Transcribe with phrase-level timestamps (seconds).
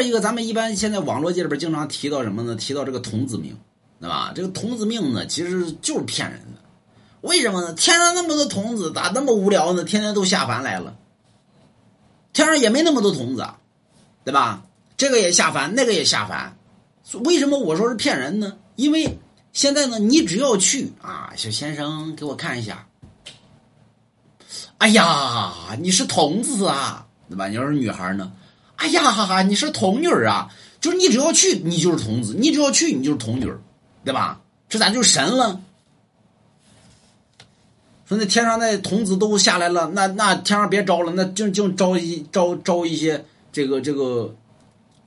[0.00, 2.54] 二一个，咱们一般现在网络界里边经常提到什么呢？
[2.54, 3.54] 提到这个童子命，
[4.00, 4.32] 对吧？
[4.34, 6.62] 这个童子命呢，其实就是骗人的。
[7.20, 7.74] 为什么呢？
[7.74, 9.84] 天上那么多童子，咋那么无聊呢？
[9.84, 10.96] 天天都下凡来了。
[12.32, 13.46] 天上也没那么多童子，
[14.24, 14.62] 对吧？
[14.96, 16.56] 这个也下凡，那个也下凡。
[17.22, 18.56] 为什么我说是骗人呢？
[18.76, 19.18] 因为
[19.52, 22.86] 现在呢，你只要去啊，小先生给我看一下。
[24.78, 27.48] 哎呀，你是童子啊，对吧？
[27.48, 28.32] 你要是女孩呢？
[28.80, 30.50] 哎呀，哈哈，你是童女啊！
[30.80, 33.46] 就是你只要去，你就是童子；你只要去，你就是童女
[34.02, 34.40] 对吧？
[34.70, 35.60] 这咋就神了？
[38.06, 43.22] 说那天上那童子都下来了，那那天上别招了，那就就招一招招一些
[43.52, 44.34] 这个这个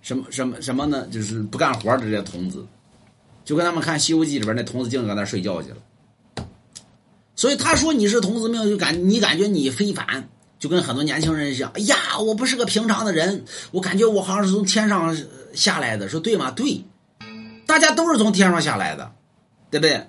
[0.04, 1.08] 什么什么什么呢？
[1.12, 2.64] 就是不干活的这些童子，
[3.44, 5.78] 就跟他们看《西游记》里边那童子净搁那睡觉去了。
[7.36, 10.30] 所以他说你是童子命，就感你感觉你非凡，
[10.64, 11.70] 就跟很多年轻人一样。
[11.76, 15.14] 哎呀，我不是个平常的人，我感觉我好像是从天上
[15.54, 16.52] 下来的，说对吗？
[16.52, 16.86] 对，
[17.68, 19.12] 大家都是从天上下来的，
[19.70, 20.08] 对不对？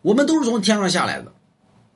[0.00, 1.30] 我们都是从天上下来的，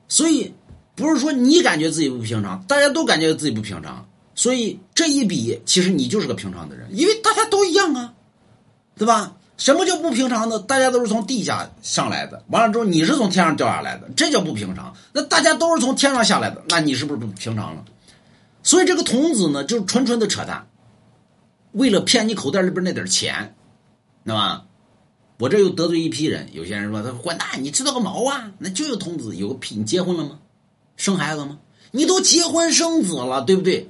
[0.07, 0.53] 所以
[0.93, 4.07] 不是说你感觉自己不平常，大家都感觉自己不平常。
[4.35, 8.13] 所以这一比，其实你就是个平常的人，因为大家都一样啊，
[8.95, 9.36] 对吧？
[9.57, 10.59] 什么叫不平常呢？
[10.59, 14.95] 大家都是从地下上来的，完了之后你是从天上掉下来的，这叫不平常。
[15.11, 17.83] 那大家都是从天上下来的，那你是不是不平常了？
[18.63, 20.67] 所以这个童子呢，就是纯纯的扯淡，
[21.71, 23.55] 为了骗你口袋里边那点钱，
[24.23, 24.63] 知道吧？
[25.39, 28.51] 我这又得罪一批人，有些人说他说混蛋，你知道个毛啊？
[28.59, 29.75] 那就有童子，有个屁！
[29.75, 30.39] 你结婚了吗？
[30.97, 31.59] 生孩子了吗？
[31.91, 33.89] 你都结婚生子了，对不对？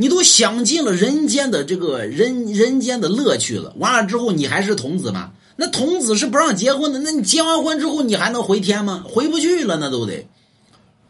[0.00, 5.32] 你都享尽了人间的这个人人间的乐趣了，完了之后你还是童子吗？
[5.56, 9.04] 那童子是不让结婚的，那你结完婚之后你还能回天吗？
[9.04, 10.28] 回不去了，那都得。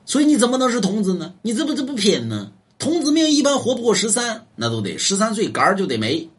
[0.07, 1.35] 所以你怎么能是童子呢？
[1.43, 2.51] 你这不这不拼呢？
[2.79, 6.31] 童子命一般活不过十三，那都得十三岁杆就得没，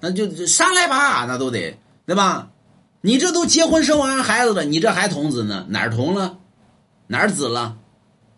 [0.00, 2.50] 那就上来吧，那都得对吧？
[3.00, 5.66] 你这都结婚生完孩子了，你这还童子呢？
[5.68, 6.38] 哪儿童了？
[7.06, 7.76] 哪儿子了？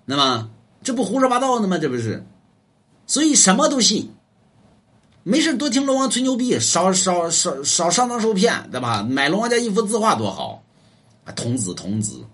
[0.05, 0.51] 那么
[0.83, 1.79] 这不胡说八道呢吗？
[1.79, 2.27] 这不是？
[3.07, 4.11] 所以什么都信，
[5.23, 9.03] 没事多听龙王吹牛逼，少少少少上当受骗，对吧？
[9.03, 10.63] 买龙王家一幅字画多好，
[11.37, 12.25] 童子童子，